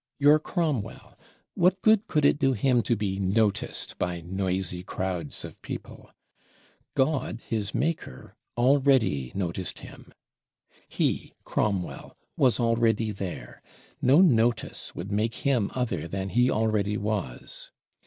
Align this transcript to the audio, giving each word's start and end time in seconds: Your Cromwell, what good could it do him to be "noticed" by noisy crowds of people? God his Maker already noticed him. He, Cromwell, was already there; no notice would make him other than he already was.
Your 0.17 0.39
Cromwell, 0.39 1.15
what 1.53 1.83
good 1.83 2.07
could 2.07 2.25
it 2.25 2.39
do 2.39 2.53
him 2.53 2.81
to 2.81 2.95
be 2.95 3.19
"noticed" 3.19 3.99
by 3.99 4.21
noisy 4.21 4.81
crowds 4.81 5.45
of 5.45 5.61
people? 5.61 6.09
God 6.95 7.41
his 7.47 7.75
Maker 7.75 8.35
already 8.57 9.31
noticed 9.35 9.81
him. 9.81 10.11
He, 10.89 11.33
Cromwell, 11.43 12.17
was 12.35 12.59
already 12.59 13.11
there; 13.11 13.61
no 14.01 14.21
notice 14.21 14.95
would 14.95 15.11
make 15.11 15.35
him 15.45 15.69
other 15.75 16.07
than 16.07 16.29
he 16.29 16.49
already 16.49 16.97
was. 16.97 17.69